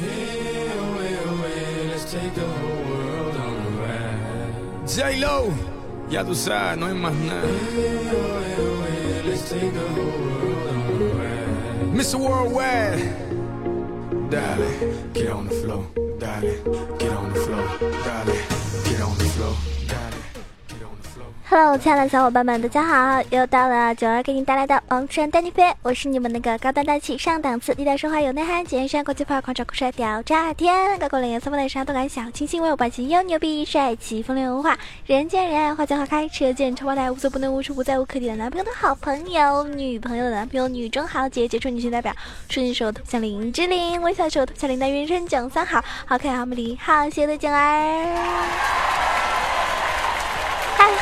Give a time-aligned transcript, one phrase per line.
[0.00, 0.94] World.
[4.86, 5.48] J-Lo,
[6.10, 7.42] ya tú sabes, no hay más nada.
[11.92, 12.16] Mr.
[12.18, 13.12] Worldwide,
[14.30, 14.66] dale,
[15.14, 15.86] get on the floor,
[16.18, 16.58] dale.
[21.56, 23.22] Hello，亲爱的小伙伴们，大家好！
[23.30, 34.76] 又到了九儿给你带来的《王神带你飞》，我是你们那个高端大气上档次、低调奢华有内涵、简约山国际范儿、狂拽酷帅屌炸天、高贵冷艳色风的啥都敢想、清新温柔霸气又牛逼、帅气风流文化、
[35.06, 42.12] 人见人爱、花见花开、车见车爆胎、无所不能、无处不在、无可替代男朋友的好朋友、女朋友的男朋友、女中豪杰、杰出女性代表、
[42.48, 48.83] 顺手头像林志玲、微笑手头像林黛玉、人生三好、好可爱、好美丽、好邪的九儿。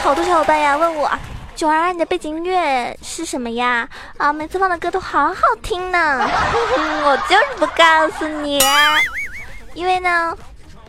[0.02, 1.08] 好多小伙伴呀问我，
[1.54, 3.88] 九儿，你的背景音乐是什么呀？
[4.16, 6.18] 啊，每次放的歌都好好听呢。
[7.06, 8.60] 我就是不告诉你，
[9.74, 10.36] 因为呢，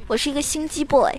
[0.07, 1.13] 我是一个心机 boy，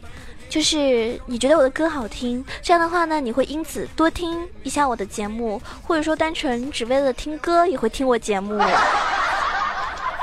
[0.49, 8.61] 就是你觉得我的歌好听，这样的话呢，你会因此多听一下我的节目，或者说单纯只为了听歌也会听我节目。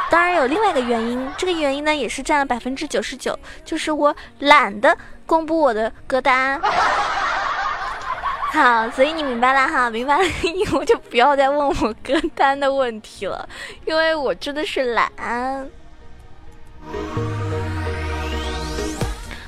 [0.10, 6.60] 当然有另外一个原因，这个原因呢也是占了百分之九十九，就是我懒得公布我的歌单。
[8.54, 13.48] 好，所以你明白了哈，明白了以后就不要再问我歌单的问题了，
[13.86, 15.10] 因为我真的是懒。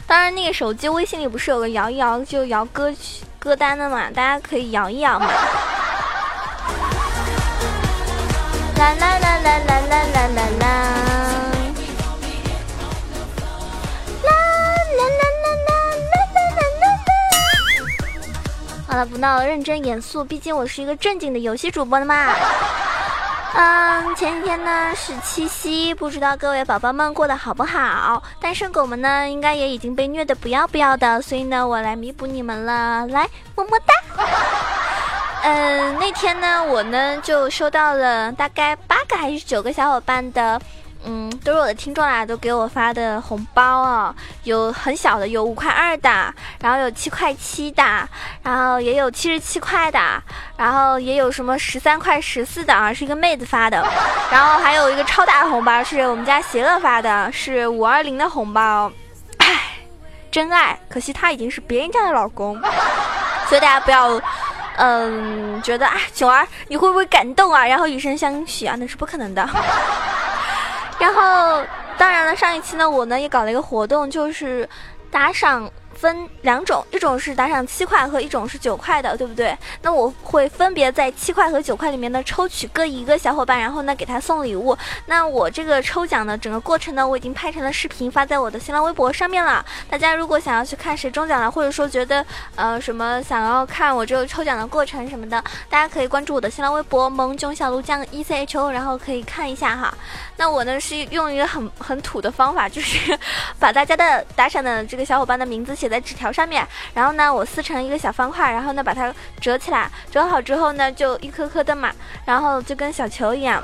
[0.08, 5.28] 当然，那个手机微信里不是有个摇一摇就摇歌曲歌单的嘛，大家可以摇一摇嘛。
[8.78, 11.13] 啦啦啦啦啦啦啦啦啦。
[18.94, 22.32] 好了，不闹了，认真严肃，毕竟我是一个正经的游戏主播的嘛。
[23.58, 28.22] 嗯，前几天呢是七夕，不知道各位宝宝们过得好不好？
[28.40, 34.26] 单身狗们呢，应该也已经被虐的不要不要的，所以呢，我来弥补你们了，来么么哒。
[35.42, 40.62] 嗯， 那天呢，我呢就收到了大概八个还是九个小伙伴的。
[41.06, 47.84] 嗯，都是我的听众啦，都给我发的红包啊，有很小的，有五块二的，然后有七块七的，
[48.42, 50.00] 然后也有七十七块的，
[50.56, 53.86] 然后也有什么十三块十四的啊，是一个妹子发的，
[54.32, 58.90] 然后还有一个超大的红包是我们家邪恶发的，是五二零的红包，
[59.40, 59.80] 唉，
[60.32, 62.58] 真爱，可惜他已经是别人家的老公，
[63.50, 64.22] 所以大家不要，
[64.78, 67.68] 嗯，觉得啊，九儿你会不会感动啊？
[67.68, 69.46] 然后以身相许啊，那是不可能的。
[71.04, 71.62] 然后，
[71.98, 74.68] 当然了，上一期呢，我呢也搞了一个活动，就是
[75.12, 75.70] 打赏。
[75.94, 79.58] 分两种，一种是打赏七块和一种是九块的，对不对？
[79.82, 84.78] 那我会分别在七块和九块里面呢抽取各一个小伙伴，然后呢给他送礼物。
[85.06, 89.64] 那我这个抽奖的整个过程呢，我已经拍成了视频发在我的新浪微博上面了。
[89.90, 92.26] 大家如果想要去看谁中奖了，或者说觉得
[92.56, 99.94] 呃什么想要看我这个抽奖的过程什么的，大家可以关注我的新浪微博萌囧小鹿酱 E C H O，然后可以看一下哈。
[100.38, 103.18] 那我呢是用一个很很土的方法，就是
[103.60, 105.94] 把大家的打赏的这个小伙伴的名字写。
[105.94, 111.92] 在纸条上面，然后呢，我撕成一个小方块，然后呢，把它折起来，折好之后呢，就一颗颗的嘛，
[112.26, 113.62] 然后就跟小球一样，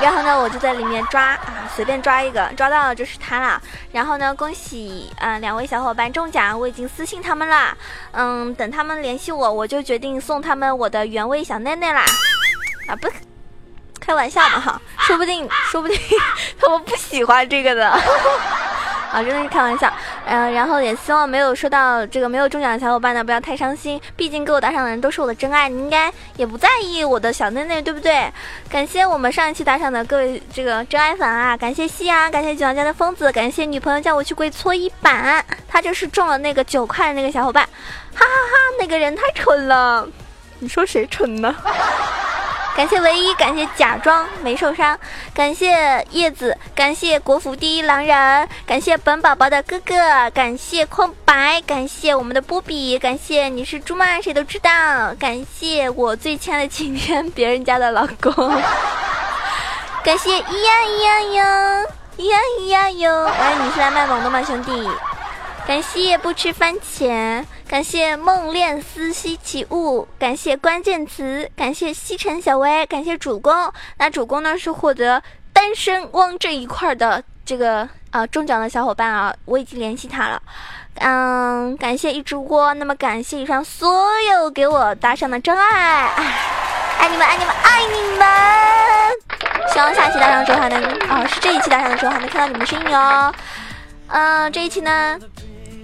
[0.00, 3.60] 然后呢，我就在里面抓啊，随便抓一个，抓到了就是它了。
[3.92, 7.76] 然后呢，恭喜啊两位小伙伴中奖，我已经私信他们了，
[8.12, 12.02] 嗯，等他们联系我，我就决定送他们我的原味小内内啦。
[12.88, 13.10] 啊，不，
[14.00, 15.98] 开玩笑的哈，说不定，说不定
[16.58, 17.92] 他们不喜欢这个的。
[19.12, 19.92] 啊，真的是开玩笑，
[20.24, 28.32] 嗯，然后也希望没有收到这个没有中奖的小伙伴呢，不要太伤心，毕竟给我打赏的人都是我的真爱，你应该也不在意我的小内内，对不对？
[28.70, 37.64] 感谢我们上一期打赏的各位这个真爱粉啊，感谢夕阳，感谢九阳家的疯子，感谢女朋友叫我去跪搓衣板，他就是中了那个九块的那个小伙伴，
[38.14, 40.08] 哈哈哈，那个人太蠢了，
[40.60, 41.54] 你说谁蠢呢？
[42.74, 44.98] 感谢唯一，感谢假装没受伤，
[45.34, 54.20] 感谢叶子，感谢国服第一狼人，感谢本宝宝的哥哥，感谢空白，感谢我们的波比，感谢你是猪吗？
[54.22, 58.32] 谁都知道，感谢我最亲爱的晴天，别人家的老公，
[60.02, 64.88] 感谢咿呀咿呀哟，咿呀咿呀哟，哎，你是来卖萌的吗，兄弟？
[65.66, 73.72] 感谢不吃番茄，感谢梦恋思稀奇物，感谢关键词，感谢西城小薇，感谢主公。
[73.96, 75.22] 那主公呢是获得
[75.54, 80.42] 单身汪这一块的这个啊中奖的小伙伴啊，我已经联系他了。
[80.96, 82.74] 嗯，感谢一只锅。
[82.74, 86.08] 那么感谢以上所有给我打赏的真爱。
[86.98, 88.28] 爱你们，爱你们，爱你们！
[89.72, 90.78] 希望下期打赏之后还能，
[91.08, 93.32] 哦，是这一期打赏的时候还能看到你们的身影哦。
[94.08, 95.18] 嗯，这一期呢，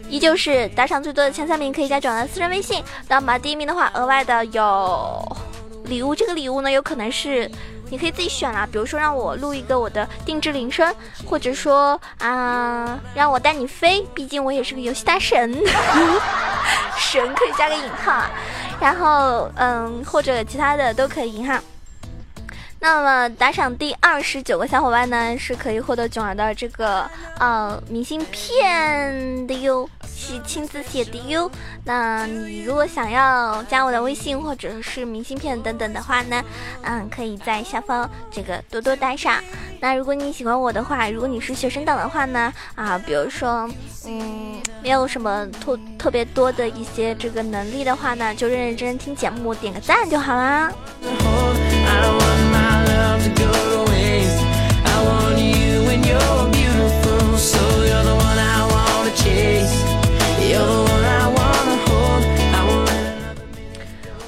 [0.09, 2.83] 依旧是打赏最多的前三名可以加转的私人微信。
[3.09, 5.37] 那么第一名的话，额外的有
[5.85, 7.51] 礼物，这个礼物呢，有可能是。
[7.91, 10.95] 你可以自己选啦，比如说让我录一个我的定制铃声，
[11.25, 15.51] 或者说啊让我带你飞，毕竟我也是个游戏大神，
[16.99, 18.25] 神可以加个引号，
[18.79, 21.59] 然后嗯或者其他的都可以哈。
[22.81, 31.51] 那么打赏第二十九个小伙伴呢，是可以获得囧儿的这个呃明信片的哟，是亲自写的哟。
[31.85, 36.41] 那你如果想要加我的微信或者是明信片等等的话呢，
[36.83, 39.43] 嗯，可以在下方这个多多打赏。
[39.81, 43.69] 那如果你喜欢我的话，如果你是学生党的话呢，啊，比如说
[44.07, 50.73] 嗯没有什么特特别多的一些这个能力的话呢，就认认真真听节目，点个赞就好啦。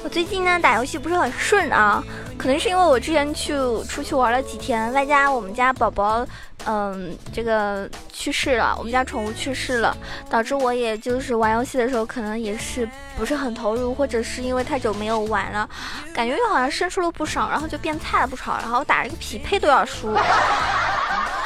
[0.03, 2.03] 我最近呢打游戏不是很顺啊，
[2.37, 3.53] 可能是因为我之前去
[3.87, 6.25] 出去玩了几天，外加我们家宝宝。
[6.65, 9.97] 嗯，这个去世了，我们家宠物去世了，
[10.29, 12.87] 导致我也就是玩游戏的时候可能也是
[13.17, 15.67] 不是很投入，或者是因为太久没有玩了，
[16.13, 20.21] 感觉又好像生疏了不少，然后就变菜了不少，然后打这个匹配都要输，唉，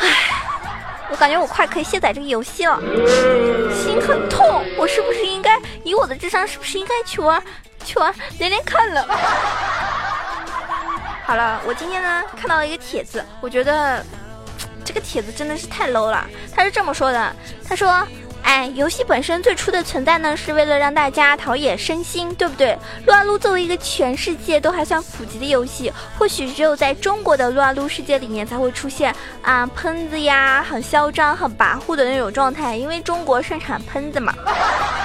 [1.15, 2.77] 我感觉我快可以卸载这个游戏了，
[3.71, 7.41] 心很痛，我是不是应该以我的智商，是不是应该去玩
[7.85, 9.07] 去玩连连看了？
[11.25, 14.05] 好了，我今天呢看到了一个帖子，我觉得。
[14.83, 16.23] 这个帖子真的是太 low 了，
[16.53, 17.35] 他是这么说的
[17.67, 18.05] ：“他说，
[18.45, 22.77] 哎，游戏本身最初的存在呢，是为了让大家陶冶身心，对不对？
[23.07, 34.31] 撸啊撸作为一个全世界都还算普及的游戏，或许只有在中国的撸啊撸世界里面才会出现啊喷子呀，很嚣张、很跋扈的那种状态，因为中国盛产喷子嘛。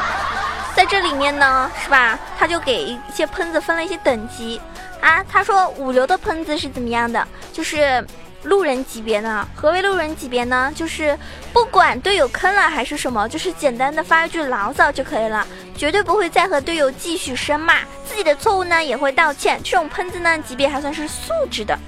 [0.77, 2.19] 在这里面呢，是吧？
[2.39, 4.61] 他就给一些喷子分了一些等级
[5.01, 5.25] 啊。
[5.25, 7.27] 他说五流的喷子是怎么样的？
[7.55, 8.07] 就是。”
[8.45, 9.47] 路人级别呢？
[9.55, 10.73] 何为路人级别呢？
[10.75, 11.19] 就是
[11.53, 15.47] 不管队友坑了还是什么，就是简单的发一句牢骚就可以了，
[15.77, 19.61] 绝对不会再和队友继续深骂，自己的错误呢也会道歉。
[19.63, 21.79] 这种喷子呢级别还算是素质的，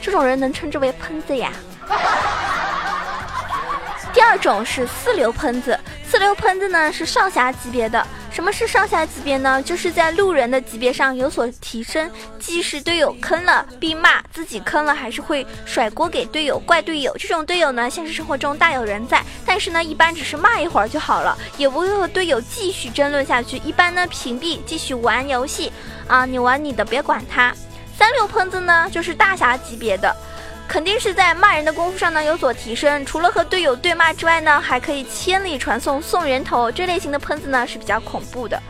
[0.00, 1.52] 这种人能称之为喷子呀。
[4.12, 5.78] 第二种是四流喷子，
[6.08, 8.06] 四流喷子呢是上侠级别的。
[8.38, 9.60] 什么是上下级别呢？
[9.60, 12.08] 就是在路人的级别上有所提升，
[12.38, 17.12] 即使队友坑了必骂，自己坑了还是会甩锅给队友，怪队友。
[17.18, 23.56] 这种队友呢，现实生活中大有人在，但是呢，一般只是骂一会儿就好了，也不会和队友继续争论下去。
[23.64, 25.72] 一般呢，屏蔽，继续玩游戏。
[26.06, 27.52] 啊，你玩你的，别管他。
[27.98, 30.14] 三流喷子呢，就是大侠级别的。
[30.68, 36.70] 肯定是在骂人的功夫上呢有所提升，除了和队友对骂之外呢，还可以千里传送送人头。
[36.70, 38.60] 这类型的喷子呢是比较恐怖的。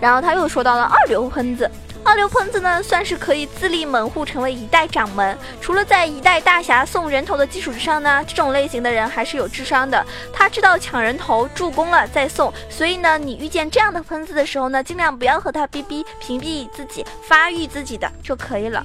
[0.00, 1.70] 然后他又说到了二流喷子，
[2.04, 5.38] 二流喷子呢算是可以自立门户，成为一代掌门。
[5.60, 10.04] 除了在一代大侠送人头的基础之上呢，这种类型的人还是有智商的。
[10.32, 18.84] 他知道抢人头助攻了再送，所以呢，你遇见这样的喷子的时候呢，尽量不要和他逼逼，屏蔽自己，发育自己的就可以了。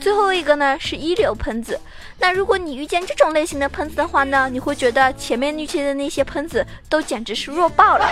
[0.00, 1.80] 最后一个呢是一流喷子，
[2.18, 8.08] 那如果你遇见这种类型的喷子的话呢，你会觉得前面遇见的那些喷子都简直是弱爆了，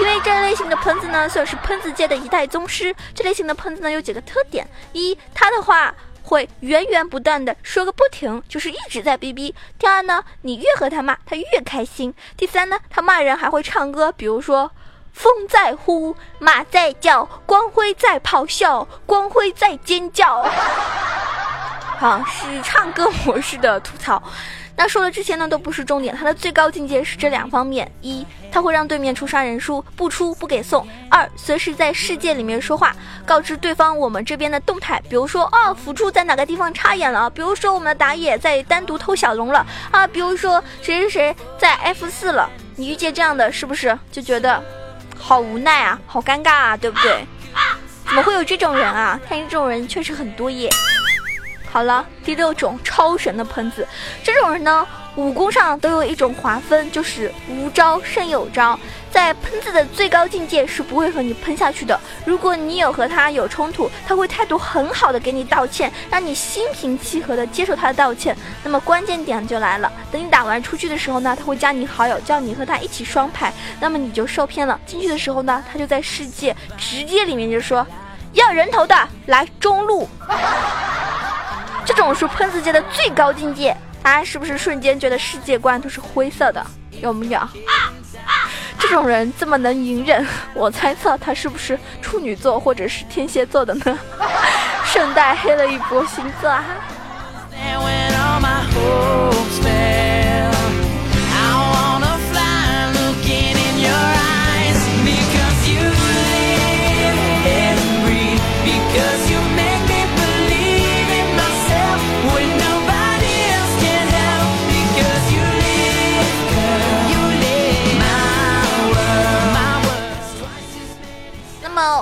[0.00, 2.94] 因为这类型的喷子呢算是喷子界的一代宗师。
[3.14, 14.70] 这类型的喷子呢有几个特点：一，他的话会源源不断的说个不停，就是一直在逼逼；第二呢，你越和他骂，他越开心；第三呢，他骂人还会唱歌，比如说。
[15.12, 20.42] 风在呼，马在叫，光辉在咆哮，光辉在尖叫。
[21.98, 24.22] 好，是唱歌模式的吐槽。
[24.76, 26.16] 那说了这些呢，都不是重点。
[26.16, 34.98] 它的最高境界是这两方面：一，它会让对面出杀人书，不出不给送；二，随时在世界里面说话，告知对方我们这边的动态。
[35.10, 42.48] 比如说，哦，辅助在哪个地方插眼了；比如说，我们的打野在单独偷小龙了啊；比如说，谁谁谁在 F 四了。
[42.76, 44.62] 你遇见这样的是不是就觉得？
[45.20, 47.24] 好无奈啊，好尴尬啊，对不对？
[48.06, 49.20] 怎么会有这种人啊？
[49.28, 50.68] 看你这种人确实很多耶。
[51.70, 53.86] 好了，第六种超神的喷子，
[54.24, 54.84] 这种人呢，
[55.16, 58.78] 武功上都有一种划分，就是无招胜有招。
[59.10, 61.98] 在喷子的最高境界是不会和你喷下去的。
[62.24, 68.36] 如果你有和他有冲突，他会态度很好的给你道歉，让你心平气和的接受他的道歉。
[68.62, 73.52] 那么关键点就来了，等你打完出去的时候呢，他会加你好友，叫你和他一起双排。
[73.80, 74.78] 那么你就受骗了。
[74.86, 77.84] 进去的时候呢，他就在世界直接里面就说
[78.32, 80.08] ：“要人头的来中路。
[81.84, 86.64] 这种是喷子界的最高境界，大家是不是瞬间觉得世界观都是灰色的？
[87.00, 87.40] 有没有？
[88.78, 93.98] 这种人这么能隐忍， 我猜测他是不是处女座或者是天蝎座的呢？
[94.84, 96.64] 顺带黑了一波星座啊！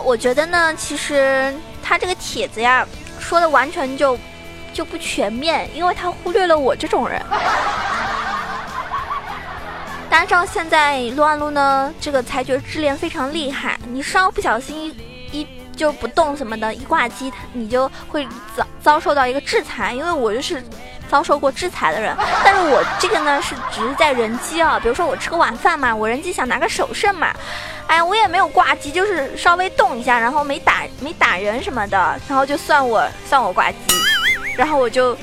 [0.08, 2.86] 我觉得呢，其实他这个帖子呀，
[3.20, 4.18] 说的完全就
[4.72, 7.20] 就不全面，因为他忽略了我这种人。
[10.08, 14.96] 大家知道现在撸啊撸呢，这个裁决之恋非常厉害，你稍不小心
[15.30, 15.46] 一
[15.76, 19.92] 就不动什么的，一挂机，你就会遭遭受到一个制裁。
[19.92, 20.64] 因为我就是
[21.08, 27.34] 遭受过制裁的人，但是我这个呢是只是在人机啊，比如说我吃个晚饭嘛，我人机想拿个首胜嘛。
[27.86, 33.78] 哎呀，我也没有挂机，就是稍微动一下，然后没打没打人什么的，然后就算我算我挂机，
[34.56, 35.14] 然后我就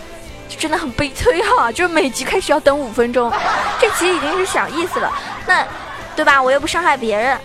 [0.50, 3.32] 就真的很悲催哈， 就是每局开始要等五分钟，
[3.80, 5.14] 这其实已经是小意思了，
[5.46, 5.64] 那
[6.16, 6.42] 对吧？
[6.42, 7.40] 我又不伤害别人，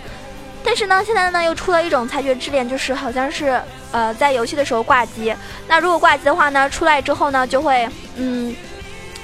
[0.65, 3.61] 但是呢，现在呢又出了一种裁决之恋，就是好像是
[3.93, 5.35] 呃在游戏的时候挂机，
[5.69, 8.55] 那如果挂机的话呢，出来之后呢就会嗯。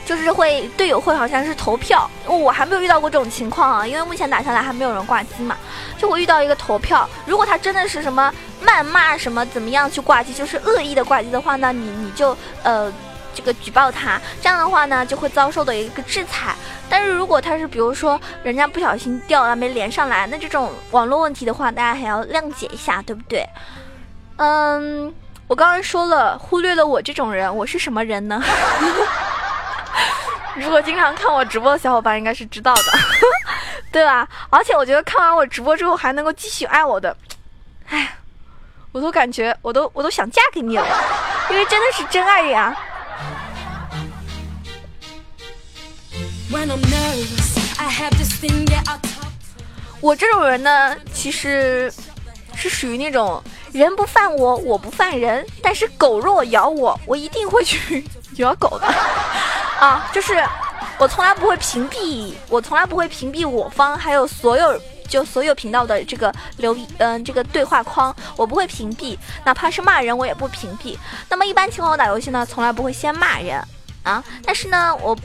[0.07, 5.57] 就是会队友会好像是投票，我还没有遇到过这种情况啊，因为目前打下来还没有人挂机嘛，
[5.99, 7.11] 就会遇到一个投票。
[7.25, 8.33] 如果他真的是什么
[8.65, 12.89] 谩骂什么怎么样去挂机，就是恶意的挂机的话呢，你你就呃
[13.35, 16.55] 这个举报他，这样的话呢就会遭受的一个制裁。
[16.89, 23.45] 但是如果他是比如说人家不小心掉了没连上来，那这种网络问题的话，大家还要谅解一下，对不对？
[24.37, 25.13] 嗯，
[25.49, 28.43] 我刚刚说了，忽略了我这种人，我是什么人呢？
[30.57, 32.83] 如果经常看我直播的小伙伴应该是知道的，
[33.93, 34.27] 对吧？
[34.51, 37.17] 而且我觉得看完我直播之后还能够继续爱我的，
[37.89, 38.17] 哎，
[38.93, 40.87] 我都感觉我都我都想嫁给你了，
[41.51, 42.77] 因为真的是真爱呀。
[50.01, 51.93] 我这种人呢，其实
[52.69, 53.41] 是属于那种
[53.73, 58.05] 人不犯我，我不犯人，但是狗若咬我，我一定会去
[58.37, 58.87] 咬狗的。
[59.79, 60.43] 啊，就是
[60.99, 70.97] 我从来不会屏蔽，我从来不会屏蔽我方，还有所有就所有频道的这个留嗯这个对话框，我不会屏蔽，哪怕是骂人我也不屏蔽。
[71.29, 73.63] 那么一般情况我打游戏呢，从来不会先骂人
[74.03, 75.17] 啊，但是呢，我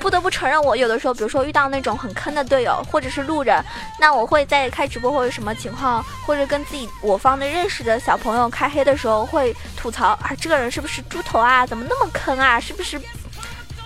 [0.00, 3.62] 不得不承认，我有的时候，比如说遇到那种很坑的队友或者是路人，
[3.98, 11.66] 那我会在开直播或者什么情况，或者跟自己我方的认识的小朋友开黑的时候，会吐槽啊，这个人是不是猪头啊？
[11.66, 12.60] 怎么那么坑啊？
[12.60, 13.00] 是不是？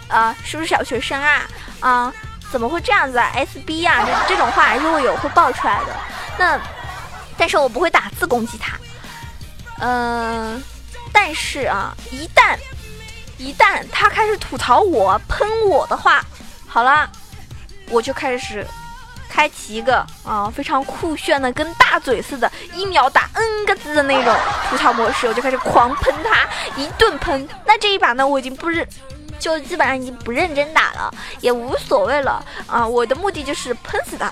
[0.08, 1.48] 啊，是不是小学生啊？
[1.78, 2.12] 啊，
[2.50, 5.96] 怎么会这样子啊？SB 呀，这这种话还是会有会爆出来的。
[6.36, 6.60] 那，
[7.38, 8.76] 但是我不会打字攻击他。
[9.78, 10.60] 嗯，
[11.12, 12.58] 但是啊，一旦
[13.40, 16.22] 一旦他开始吐槽我、喷我的话，
[16.68, 17.10] 好了，
[17.88, 18.66] 我就开始
[19.30, 24.36] 开启一个啊非常酷炫的，跟大嘴似的，一秒打 N 个字的那种
[24.68, 27.48] 吐槽模式，我就开始狂喷他，一顿喷。
[27.64, 28.86] 那这一把呢，我已经不是。
[29.38, 32.86] 就基本上已经不认真打了，也无所谓了啊！
[32.86, 34.30] 我的目的就是喷死他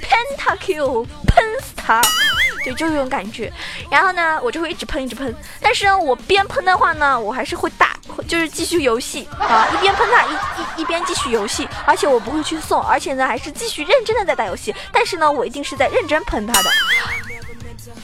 [0.00, 2.00] ，pentakill，喷死他，
[2.66, 3.52] 就就这种感觉。
[3.88, 5.32] 然后呢，我就会一直喷，一直喷。
[5.60, 7.96] 但是呢，我边喷的话呢，我还是会打，
[8.26, 11.68] 就是继续游戏啊，一边喷他，一一一边继续游戏。
[11.84, 14.74] 而且我不会去送，而且呢，还是继续认真的在打游戏。
[14.92, 16.70] 但是呢，我一定是在认真喷他的。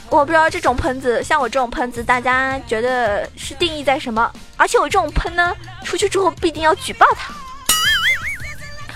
[0.08, 4.30] 我不知道这种喷子，像我这种喷子，大家觉得是定义在什么？
[4.58, 7.34] 而且我这种喷呢，出去之后必定要举报他，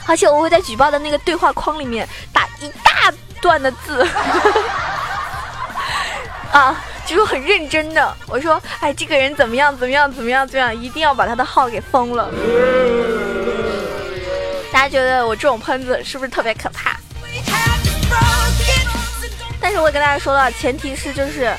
[0.07, 4.07] 而且我会在举报的那个对话框里面打一大段的字，
[6.53, 12.31] 啊，就是很认真的，我说，哎，这个人怎么样，怎么样，怎么样，怎么样，一定要把他的号给封了。
[14.73, 16.97] 大家觉得我这种喷子是不是特别可怕？
[19.61, 21.55] 但是我也跟大家说了，前提是就是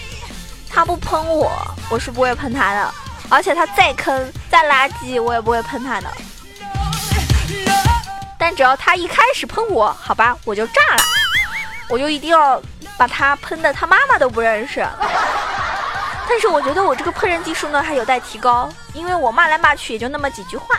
[0.70, 1.52] 他不喷我，
[1.90, 2.94] 我是不会喷他的。
[3.30, 6.08] 而且他再坑再垃圾，我也不会喷他的。
[8.40, 11.02] 但只要他一开始喷我，好吧，我就炸了，
[11.90, 12.62] 我就一定要
[12.98, 14.86] 把他喷的他妈妈都不认识。
[16.30, 20.76] 但是我觉得我这个喷人技术呢还有待提高，因为我骂来骂去也就那么几句话。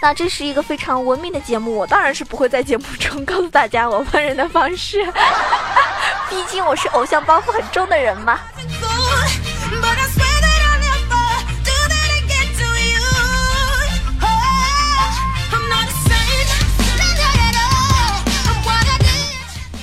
[0.00, 5.04] 那这是一个非常文明的节目，我当然是不会在节目中告诉大家我喷人的方式，
[6.30, 8.38] 毕竟我是偶像包袱很重的人嘛。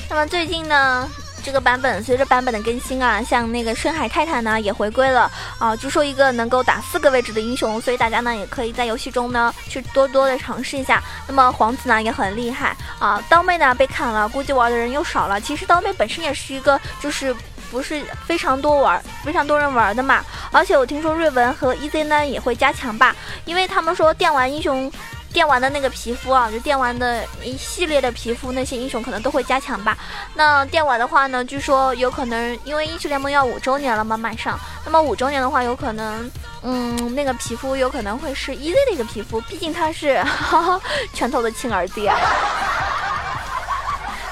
[0.10, 1.10] 那么最近呢？
[1.46, 11.04] 这个版本随着版本的更新啊，像那个深海泰坦呢也回归了啊，据说一个能够打四个位置的英雄，所以大家呢也可以在游戏中呢去多多的尝试一下。
[11.28, 15.40] 那么皇子呢也很厉害啊，刀妹呢被砍了，估计玩的人又少了。
[15.40, 17.34] 其实刀妹本身也是一个就是
[17.70, 24.92] 不是非常多玩、非常多人玩的嘛，而且我听说瑞文和 EZ 呢也会加强吧，因为他们说电玩英雄。
[25.36, 29.98] 电玩的那个皮肤啊，就电玩的一系列的皮肤，那些英雄可能都会加强吧。
[30.34, 34.58] 那电玩的话呢，据说有可能，因为英雄联盟要五周年了嘛，马上。
[34.86, 40.24] 那么五周年的话，有可能，嗯，那个皮肤有可能会是 EZ 的一个皮肤，毕竟他是
[41.14, 42.18] 拳头的亲儿子呀。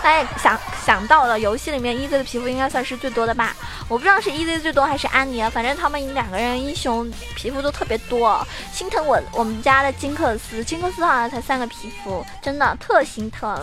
[0.03, 3.55] 哎，想想到了，游戏里面 EZ 的皮肤应该算是最多的吧？
[3.88, 13.57] 我不知道是 EZ 最多还是安妮啊，反正他们两个人英雄皮肤都特别多，心疼我我们家的金克斯，金克斯好像才三个皮肤，真的特心疼。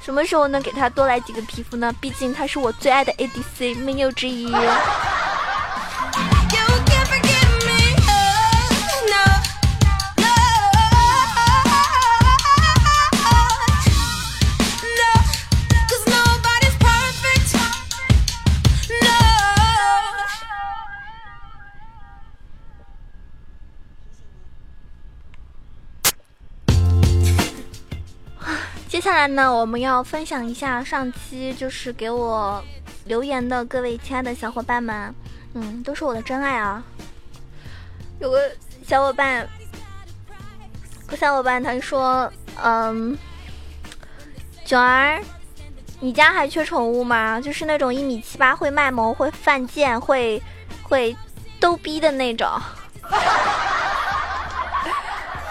[0.00, 1.92] 什么时候能给他多来几个皮肤呢？
[2.00, 4.52] 毕竟他是我最爱的 ADC，没有之一。
[29.22, 32.60] 接下来呢，我们要分享一下上期就是给我
[33.04, 35.14] 留言的各位亲爱的小伙伴们，
[35.54, 36.82] 嗯，都是我的真爱啊。
[38.18, 38.50] 有个
[38.84, 39.48] 小伙伴，
[41.06, 42.28] 个小伙伴他说，
[42.60, 43.16] 嗯，
[44.64, 45.22] 九儿，
[46.00, 47.40] 你家还缺宠物吗？
[47.40, 50.42] 就是那种一米七八会卖萌、会犯贱、会
[50.82, 51.16] 会
[51.60, 52.50] 逗逼的那种。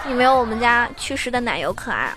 [0.04, 2.12] 你没有我们家去世的奶油可爱。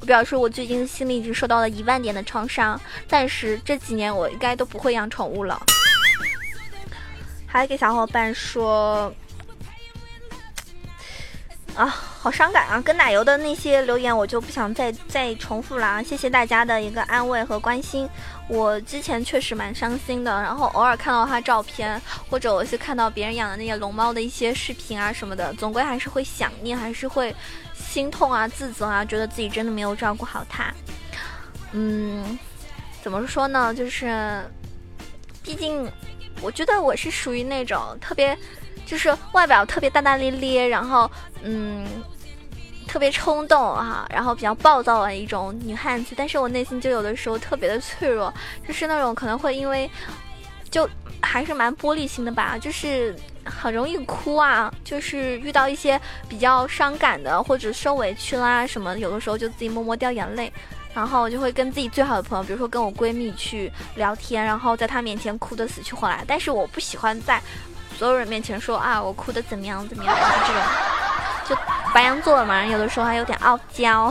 [0.00, 5.60] 我表示我最近心里已经受到了一万点的创伤，暂时这几年我应该都不会养宠物了。
[7.46, 9.12] 还给小伙伴说，
[11.74, 12.80] 啊，好伤感啊！
[12.80, 16.02] 跟奶油的那些留言我就不想再再重复了啊。
[16.02, 18.08] 谢谢大家的一个安慰和关心。
[18.48, 27.34] 我之前确实蛮伤心的，然后偶尔看到他照片，或者我是看到别人养的那些龙猫的一些视频啊什么的，总归还是会想念，还是会。
[27.72, 30.72] 心痛啊，自责啊，觉得自己真的没有照顾好它。
[31.72, 32.38] 嗯，
[33.02, 33.74] 怎么说呢？
[33.74, 34.44] 就是，
[35.42, 35.90] 毕竟，
[36.42, 38.36] 我觉得我是属于那种特别，
[38.90, 41.08] 就是外表特别大大咧咧，然后
[41.44, 41.86] 嗯，
[42.88, 46.14] 特别冲动哈，然后比较暴躁的一种女汉子。
[46.16, 48.34] 但是我内心就有的时候特别的脆弱，
[48.66, 49.88] 就是那种可能会因为，
[50.70, 50.88] 就
[51.22, 53.14] 还是蛮玻璃心的吧，就是。
[53.42, 55.98] 很容易哭啊，就是遇到一些
[56.28, 60.52] 比较伤感的或者受委屈啦什么，有的时候就自己默默掉眼泪，
[60.94, 66.22] 然后就会跟自己最好的朋友，比如说跟我闺蜜去聊天，然后在她面前哭得死去活来。
[66.28, 67.42] 但是我不喜欢在
[68.00, 70.62] 所有人面前说啊，我哭的怎么样怎么样，就这种，
[71.50, 71.56] 就
[71.92, 74.10] 白羊座嘛，有的时候还有点傲娇。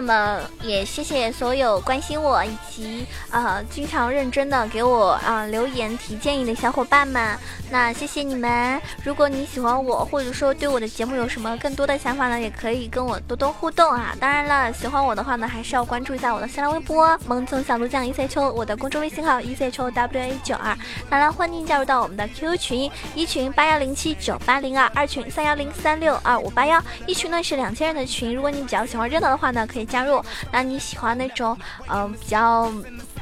[0.00, 7.38] 那么也谢谢所有关心我以及呃经常认真的给我啊留言提建议的小伙伴们，
[7.70, 8.80] 那谢谢你们。
[9.04, 14.16] 如果你喜欢我，或者说对我的节目有什么更多的想法呢，也可以跟我多多互动啊。
[14.18, 20.74] 当然了，喜欢我的话呢，还是要关注一下我的新浪微博萌宠小鹿酱一 C 秋，我的公众微信号一 C 秋 W A 九二。
[21.10, 26.82] 当然，欢迎加入到我们的 QQ 群，一群八幺零七九八零二，二群三幺零三六二五八幺。
[27.06, 29.89] 一群呢是两千人的群，如果你比较喜欢热闹的话呢，可以。
[29.90, 31.56] 加入，那你喜欢那种
[31.88, 32.72] 嗯比较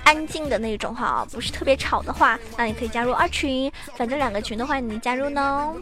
[0.04, 5.74] 安静的那种哈，不是特别吵的话，那你可以加入二群，反正两个群的话，你加入呢。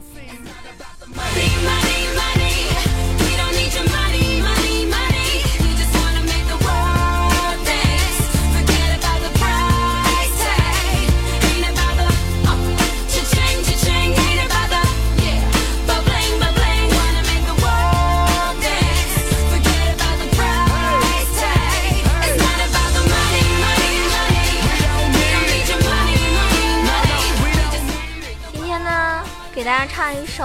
[29.56, 30.44] 给大家唱一首，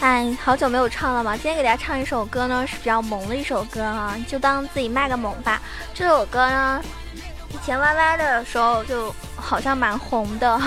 [0.00, 1.36] 哎，好久没有唱了嘛。
[1.36, 5.62] 今天给大家唱一首歌呢，是比较萌的一首歌啊，就当自己卖个萌吧。
[5.94, 6.82] 这首歌呢，
[7.50, 10.60] 以前 YY 的时候就好像蛮红的，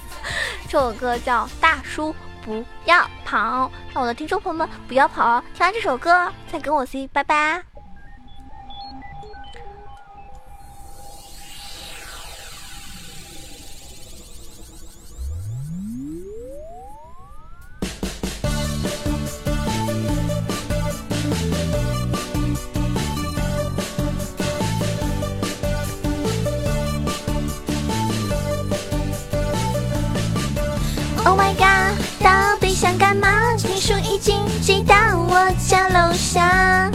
[0.68, 3.38] 这首歌叫《大叔不要跑》，
[3.94, 7.62] 让我的听众朋友们不要跑，听完这首歌再跟我 say 拜拜。
[31.26, 33.28] Oh my god，到底想干嘛？
[33.58, 34.94] 听说已经寄到
[35.28, 36.88] 我家楼下，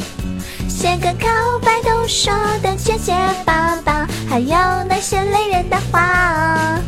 [0.69, 1.27] 写个告
[1.61, 3.13] 白都说的结结
[3.43, 4.55] 巴巴，还有
[4.87, 6.79] 那些累人的话。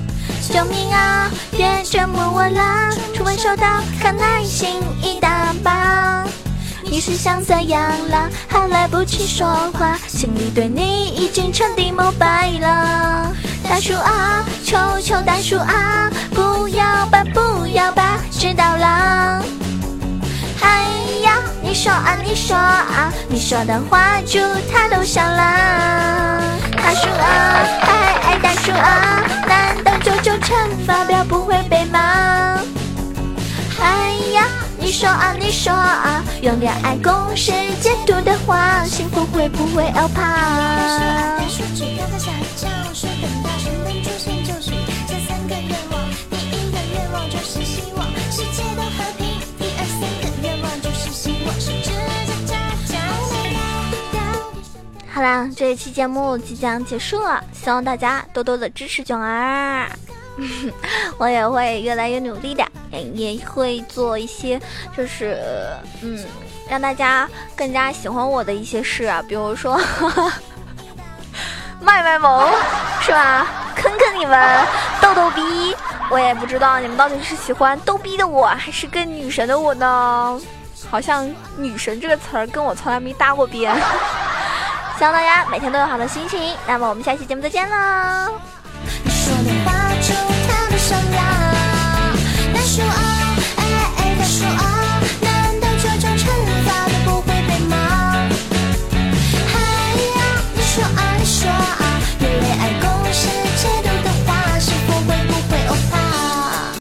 [0.50, 1.30] 救命啊！
[1.52, 2.90] 别折磨我啦！
[3.14, 3.66] 初吻收到，
[4.00, 6.24] 看耐心一大把。
[6.84, 8.30] 你是想怎样啦？
[8.48, 13.36] 还来不及说话，心里对你已经彻底膜拜了。
[13.74, 19.44] 大叔啊，求求大叔啊，不要吧，不要吧，知道了。
[20.62, 20.86] 哎
[21.24, 24.38] 呀，你说啊，你说啊，你说的话猪
[24.72, 26.40] 他都笑了。
[26.78, 30.56] 大叔啊，哎哎，大叔啊，难道九九乘
[30.86, 32.60] 法表不会背吗？
[33.82, 34.46] 哎呀，
[34.78, 41.34] 你说啊，你说啊，用恋爱公式解读的话，幸福会不会欧趴？
[55.14, 59.88] 好啦，这一期节目即将结束了，希望大家多多的支持囧儿，
[61.20, 62.66] 我也会越来越努力的，
[63.14, 64.60] 也会做一些
[64.98, 65.38] 就是
[66.02, 66.26] 嗯，
[66.68, 69.80] 让大家更加喜欢我的一些事啊，比如说
[71.80, 72.50] 卖卖萌，
[73.02, 73.46] 是吧？
[73.76, 74.66] 坑坑你们，
[75.00, 75.76] 逗逗逼，
[76.10, 80.42] 我也不知道你们到底是喜欢逗逼的我，还是更女神的我呢？
[80.90, 83.74] 好像女神这个词儿跟我从来没搭过边，
[84.98, 86.56] 希望大家每天都有好的心情。
[86.68, 87.76] 那么我们下期节目再见喽。
[95.22, 96.26] 难道这种惩
[96.66, 97.76] 罚都不会被吗？
[100.56, 102.93] 你说啊，你说啊，因为爱过。